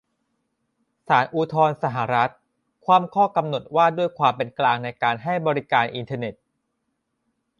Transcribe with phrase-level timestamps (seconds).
[1.07, 2.31] ศาลอุทธรณ์สหรัฐ
[2.85, 6.33] คว่ำข้อกำหนดว่าด้วยความเป็นกลางในการให้บริการอินเทอร์เน็ต